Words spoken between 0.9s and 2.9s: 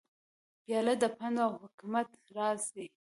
د پند و حکمت راز ده.